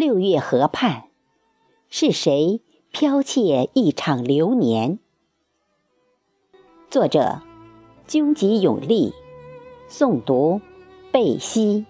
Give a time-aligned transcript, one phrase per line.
[0.00, 1.10] 六月河畔，
[1.90, 4.98] 是谁剽窃一场流年？
[6.88, 7.42] 作者：
[8.06, 9.12] 军籍永立，
[9.90, 10.62] 诵读：
[11.12, 11.84] 贝西。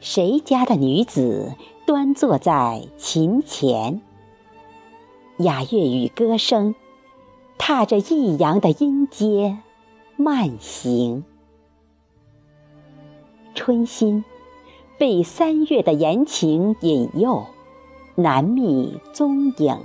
[0.00, 1.54] 谁家的女子
[1.86, 4.02] 端坐在琴前？
[5.38, 6.74] 雅乐与歌声，
[7.56, 9.56] 踏着抑扬的音阶，
[10.18, 11.24] 慢行。
[13.54, 14.24] 春心
[14.98, 17.46] 被三月的言情引诱，
[18.14, 19.78] 难觅踪影。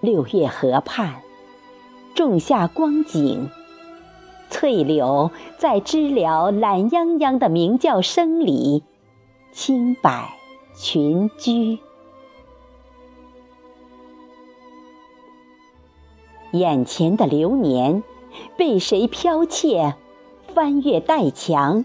[0.00, 1.22] 六月河畔，
[2.14, 3.50] 仲夏光景。
[4.50, 8.84] 翠柳在知了懒洋洋的鸣叫声里，
[9.52, 10.36] 轻摆
[10.76, 11.78] 群居。
[16.52, 18.04] 眼前的流年，
[18.56, 19.96] 被谁剽窃？
[20.54, 21.84] 翻越黛墙，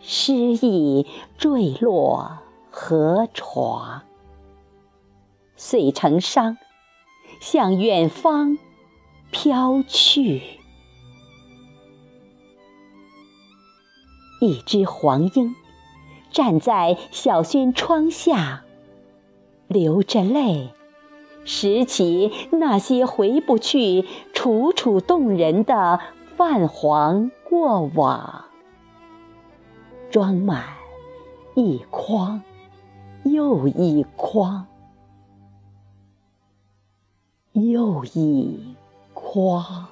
[0.00, 1.06] 诗意
[1.36, 2.38] 坠落
[2.70, 4.00] 河床，
[5.54, 6.56] 遂成伤，
[7.42, 8.56] 向远方
[9.30, 10.40] 飘去。
[14.40, 15.54] 一只黄莺
[16.30, 18.64] 站在小轩窗下，
[19.68, 20.70] 流着泪，
[21.44, 26.00] 拾起那些回不去、楚楚动人的
[26.40, 28.46] 泛黄过往，
[30.10, 30.64] 装满
[31.54, 32.40] 一筐
[33.24, 34.64] 又一筐，
[37.52, 38.74] 又一
[39.12, 39.89] 筐。